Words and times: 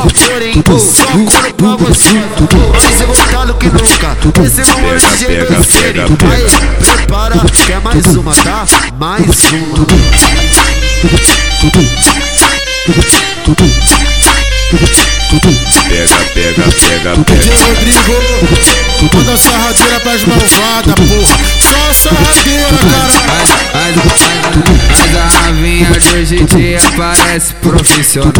porém 0.00 0.62
só 0.78 1.04
pra 1.52 1.76
é 4.72 4.80
meu 4.80 4.98
jeito 4.98 5.54
de 5.54 5.72
ser 5.72 5.96
Aí, 6.00 6.46
prepara, 6.96 7.36
quer 7.66 7.80
mais 7.80 8.06
uma, 8.16 8.34
tá? 8.34 8.64
Mais 8.98 9.26
uma 9.52 9.86
Pega, 15.88 16.16
pega, 16.34 16.64
sarradeira 19.36 20.00
pras 20.00 20.24
malvadas, 20.24 20.94
porra. 20.94 21.38
Só 21.60 21.92
sarradeira, 21.92 22.78
caralho. 22.90 24.29
Novinha 25.80 25.98
de 25.98 26.14
hoje 26.14 26.36
em 26.36 26.44
dia 26.44 26.78
parece 26.94 27.54
profissional. 27.54 28.32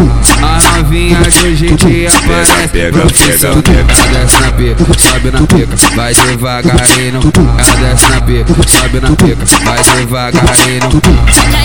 A 0.43 0.77
novinha 0.77 1.17
de 1.21 1.47
hoje 1.47 1.65
em 1.65 1.75
dia 1.75 2.11
parece 2.11 2.67
pega, 2.67 2.99
profissional. 2.99 3.63
pega, 3.63 3.83
pega. 3.83 3.95
Ela 3.99 4.19
desce 4.19 4.41
na 4.41 4.51
pica, 4.51 4.85
sobe 4.99 5.31
na 5.31 5.41
pica, 5.47 5.75
vai 5.95 6.13
devagarinho. 6.13 7.19
Ela 7.57 7.75
desce 7.77 8.09
na 8.09 8.21
pica, 8.21 8.53
sobe 8.67 8.99
na 8.99 9.15
pica, 9.15 9.45
vai 9.65 9.83
devagarinho. 9.95 11.01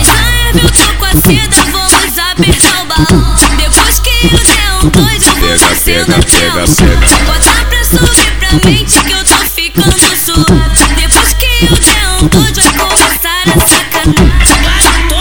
Já 0.03 0.51
viu, 0.53 0.67
tô 0.71 0.93
com 0.97 1.05
a 1.05 1.11
seda, 1.11 1.63
vamos 1.71 2.17
apertar 2.17 2.81
o 2.81 2.85
balão. 2.87 3.35
Depois 3.57 3.99
que 3.99 4.09
eu 4.25 4.39
der 4.39 4.83
um 4.83 4.89
dois, 4.89 5.27
eu 5.27 5.35
vou 5.35 5.47
Pega, 5.47 5.67
descendo 5.67 6.13
pega, 6.25 6.65
pega. 6.75 7.07
Bota 7.25 7.51
pra 7.69 7.83
subir 7.85 8.31
pra 8.39 8.51
mente 8.67 8.99
que 9.03 9.11
eu 9.11 9.23
tô 9.23 9.37
ficando 9.45 9.99
suave. 10.17 10.95
Depois 10.95 11.33
que 11.33 11.65
eu 11.65 11.75
der 11.77 12.23
um 12.23 12.27
dois, 12.27 12.57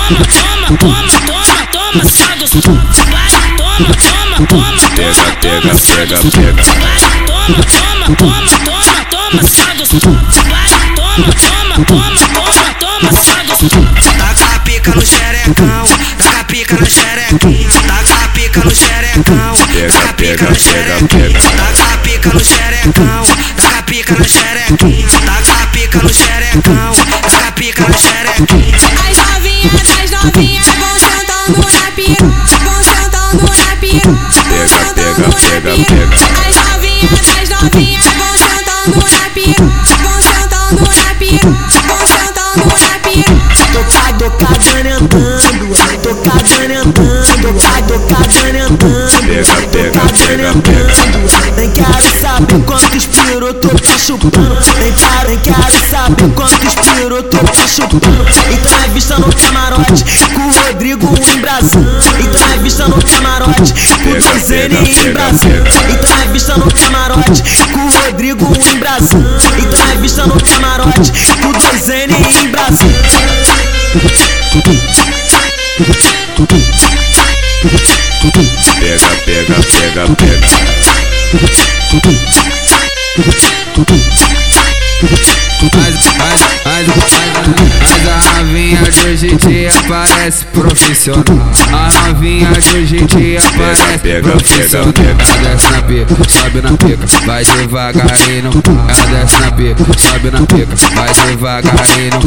toma, 0.07 0.25
toma, 0.25 0.79
toma, 0.79 1.11
toma, 1.27 1.67
toma, 1.67 2.05
só 2.05 2.27
toma, 2.61 2.85
toma, 3.57 4.47
toma, 4.47 4.81
Pega, 4.95 5.15
toma, 5.15 5.41
pega, 5.41 5.61
toma, 5.61 5.75
só 5.75 5.95
pega, 5.97 6.15
gostoso. 6.15 6.39
pega. 6.39 6.63
Vai, 6.63 7.01
toma, 7.27 7.61
toma, 7.65 8.17
toma, 8.17 8.53
toma, 8.65 9.05
toma, 9.11 9.43
só 9.43 9.75
gostoso. 9.77 10.09
Vai, 10.49 10.69
toma, 10.95 11.33
toma, 11.35 11.85
toma, 11.85 12.19
toma, 12.29 12.75
toma, 12.79 13.11
só 13.13 13.45
gostoso. 13.47 13.81
Taca 14.17 14.55
a 14.55 14.59
pica 14.61 14.91
no 14.95 15.05
xerecão, 15.05 15.85
taca 16.23 16.41
a 16.41 16.45
pica 16.45 16.77
na 16.77 16.87
xerequinha, 16.87 17.69
taca 17.89 18.25
a 18.25 18.29
pica 18.29 18.61
no 18.65 18.75
xerecão, 18.75 19.55
taca 19.57 20.09
a 20.09 20.13
pica 20.15 20.47
na 20.47 20.55
xerequinha, 20.55 21.41
taca 21.41 21.95
a 21.95 21.99
pica 21.99 22.31
no 22.33 22.45
xerecão, 22.45 23.25
taca 23.57 23.79
a 23.79 23.83
pica 23.83 24.15
na 24.15 24.25
xerequinha, 24.25 25.09
taca 25.27 25.63
a 25.63 25.67
pica 25.67 25.99
no 25.99 26.15
xerecão, 26.15 26.93
taca 27.23 27.49
a 27.49 27.53
pica 27.53 27.89
na 27.89 27.99
xerequinha. 27.99 28.96
Pega, 35.31 35.75
pica. 35.75 35.95
pega. 35.95 36.49
As 36.49 36.57
novinhas, 36.57 37.29
as 37.43 37.49
novinhas 37.49 38.05
vão 38.05 38.37
sentando 38.37 38.99
na 39.11 39.31
vão 40.03 40.23
sentando 40.23 40.85
na 40.85 41.15
Pega, 49.37 49.69
pega, 49.69 50.01
pega, 50.01 50.49
andando. 50.49 51.57
Nem 51.57 51.71
quero 51.71 52.21
saber 52.23 52.65
quantos 52.65 53.05
piroto 53.05 53.69
eu 53.69 53.79
tô 53.79 53.99
chupando, 53.99 54.57
nem 54.79 54.93
quero, 54.95 55.29
nem 55.29 55.39
quero 55.41 55.91
saber 55.91 56.31
quantos 56.35 56.75
piroto 56.75 57.37
eu 57.37 57.45
tô 57.45 57.69
chupando. 57.69 58.27
Então 58.51 58.73
é 58.83 58.89
vista 58.89 59.19
no 59.19 59.31
camarote, 59.35 60.05
com 60.33 60.41
o 60.41 60.51
Rodrigo 60.51 61.15
embrasando. 61.35 61.87
Então 62.19 62.41
é 62.51 62.59
vista 62.63 62.89
no 62.89 62.97
camarote, 62.97 63.75
com 63.75 64.09
o 64.09 64.15
Pega, 64.15 64.31
pega, 64.41 64.77
pega, 64.79 65.09
embrasando. 65.11 65.65
pega. 65.65 65.93
Então 65.93 66.17
é 66.17 66.29
vista 66.33 66.57
no 66.57 66.73
camarote, 66.73 67.43
com 67.75 67.81
o 67.81 67.91
Rodrigo 67.91 68.53
embrasando. 68.73 69.39
Então 69.59 69.91
é 69.93 69.97
vista 69.99 70.27
no 70.27 70.41
camarote, 70.43 71.13
com 71.43 71.49
o 71.49 71.53
dois 71.53 71.89
N 71.91 72.15
embrasando. 72.43 72.95
Pega, 79.47 79.63
pega, 79.63 80.17
pega, 80.17 80.47
pega. 80.47 81.67
Mas, 85.73 85.95
mas, 86.17 86.41
mas, 86.65 86.87
mas 87.81 88.09
a 88.09 88.43
novinha 88.43 88.83
de 88.91 89.01
hoje 89.07 89.27
em 89.29 89.37
dia 89.37 89.71
parece 89.89 90.45
profissional. 90.47 91.25
A 91.73 92.09
novinha 92.09 92.51
de 92.51 92.77
hoje 92.77 92.97
em 92.97 93.07
dia 93.07 93.41
parece 93.57 93.99
pega, 93.99 94.31
profissional. 94.31 94.93
pega. 94.93 95.11
Ela 95.23 95.39
desce 95.55 95.71
na 95.71 95.83
pica, 95.83 96.17
sobe 96.29 96.63
na 96.63 96.77
pica, 96.77 97.07
vai 97.25 97.45
devagarinho. 97.45 98.51
Ela 98.89 99.07
desce 99.07 99.41
na 99.41 99.53
pica, 99.53 99.85
sobe 99.99 100.31
na 100.31 100.41
pica, 100.47 100.77
vai 100.95 101.15
devagarinho. 101.15 102.21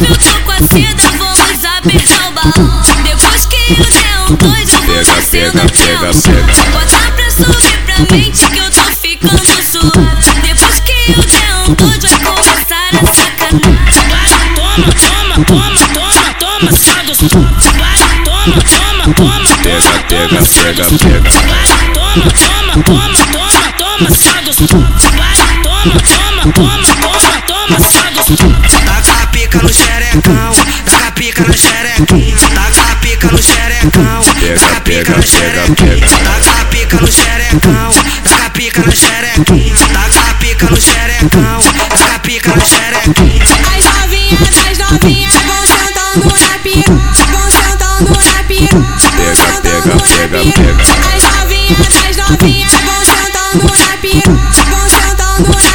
Viu, 0.00 0.16
tô 0.16 0.40
com 0.44 0.52
a 0.52 0.58
seda, 0.58 1.10
vamos 1.18 1.64
apertar 1.64 2.28
o 2.28 2.32
balão. 2.32 2.82
Depois 3.02 3.46
que 3.46 3.56
eu 3.72 3.76
der 3.76 4.18
um 4.30 4.34
dois, 4.36 4.72
eu 4.72 4.82
vou 4.82 4.96
descendo 5.28 5.52
pega, 5.52 5.64
até 5.64 5.86
pega, 5.86 6.08
o 6.08 6.12
chão. 6.14 6.32
Bota 6.72 7.12
pra 7.12 7.30
subir 7.30 7.78
pra 7.84 7.98
mente 8.16 8.50
que 8.50 8.58
eu 8.58 8.70
tô 8.70 8.82
ficando 8.84 9.38
suave. 9.62 10.40
Depois 10.42 10.80
que 10.80 11.12
eu 11.12 11.20
der 11.22 11.54
um 11.68 11.74
dois, 11.74 12.02
vai 12.02 12.18
começar 12.20 12.88
a 12.88 13.00
sacanagem. 13.12 14.08
Vai, 14.08 14.26
toma, 14.54 14.88
toma, 14.94 15.36
toma, 15.44 15.76
toma, 15.92 16.34
toma, 16.38 16.72
só 16.72 16.96
gostoso. 17.06 17.40
Vai, 17.78 17.98
toma, 18.24 18.58
toma, 18.62 19.04
toma, 19.14 19.48
Pega, 19.62 19.94
pega, 20.08 20.40
pega, 20.42 20.84
pega. 20.98 21.30
Vai, 21.46 21.66
toma, 21.92 22.28
toma, 22.32 22.72
toma, 22.84 23.20
toma, 23.32 23.62
toma, 23.76 24.08
só 24.10 24.36
gostoso. 24.46 24.78
Vai, 25.16 25.36
toma, 25.62 25.96
toma, 26.08 26.42
toma, 26.52 26.88
toma, 27.02 27.40
toma, 27.46 27.76
só 27.80 28.06
gostoso. 28.14 28.48
Taca 28.86 29.12
a 29.22 29.26
pica 29.26 29.58
no 29.58 29.68
xerecão, 29.68 30.52
taca 30.86 31.08
a 31.08 31.12
pica 31.12 31.44
na 31.44 31.54
xerequinha, 31.54 32.36
taca 32.54 32.92
a 32.92 32.96
pica 32.96 33.07
no 33.26 33.42
xerecão, 33.42 34.22
taca 34.54 34.80
pica 34.82 35.16
na 35.16 35.22
xerequinha, 35.22 36.06
taca 36.24 36.64
pica 36.66 36.96
no 37.00 37.10
xerecão, 37.10 37.90
taca 38.24 38.50
pica 38.50 38.82
na 38.82 38.92
xerequinha, 38.94 39.74
taca 39.92 40.34
pica 40.34 40.66
no 40.70 40.80
xerecão, 40.80 41.60
taca 41.90 42.18
pica 42.20 42.54
na 42.56 42.64
xerequinha. 42.64 43.44
As 43.76 43.84
novinhas, 43.84 44.40
as 44.70 44.78
novinhas 44.78 45.34
vão 45.34 45.66
sentando 45.66 46.28
na 46.40 46.58
pica, 46.62 46.92
vão 46.92 47.50
sentando 47.50 48.10
na 48.10 48.44
pica, 48.44 48.78
vão 49.16 49.34
sentando 49.34 49.88
na 49.88 50.28
pica. 50.28 50.52
pega. 50.52 50.82
As 51.14 51.22
novinhas, 51.36 51.96
as 52.08 52.16
novinhas 52.16 52.72
vão 52.72 53.00
sentando 53.04 53.66
na 53.78 53.96
pica, 53.98 54.30
vão 54.70 54.88
sentando 54.88 55.48
na 55.48 55.56
pica, 55.56 55.67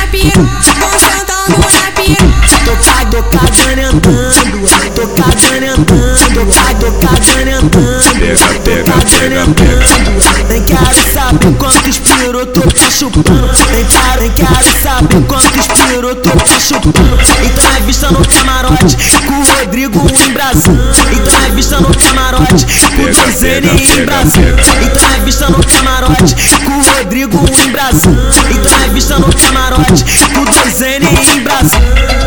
quantos 11.57 11.97
piroto 11.99 12.59
eu 12.59 12.71
tô 12.71 12.91
chupando, 12.91 13.49
nem 13.71 13.85
quero, 13.85 14.21
nem 14.21 14.31
quero 14.31 14.81
saber 14.81 15.21
quantos 15.27 15.67
piroto 15.67 16.29
eu 16.29 16.35
tô 16.37 16.59
chupando. 16.59 17.17
Então 17.43 17.75
é 17.75 17.79
vista 17.81 18.11
no 18.11 18.27
camarote, 18.27 18.97
com 19.25 19.33
o 19.33 19.43
Rodrigo 19.43 19.99
embrasando. 20.27 20.95
Então 21.11 21.45
é 21.45 21.49
vista 21.51 21.79
no 21.79 21.95
camarote, 21.95 22.65
com 22.65 23.01
o 23.01 23.05
Pega, 23.05 23.21
dois 23.21 23.43
N 23.43 23.61
pega, 23.61 23.77
pega, 23.77 24.01
embrasando. 24.01 24.55
pega. 24.55 24.83
Então 24.83 25.09
é 25.09 25.19
vista 25.21 25.49
no 25.49 25.63
camarote, 25.65 26.35
com 26.65 26.71
o 26.71 26.97
Rodrigo 26.97 27.45
embrasando. 27.65 28.21
Então 28.51 28.83
é 28.83 28.89
vista 28.89 29.19
no 29.19 29.33
camarote, 29.33 30.05
com 30.33 30.41
o 30.41 30.45
dois 30.45 30.81
N 30.81 31.07
embrasando. 31.35 32.22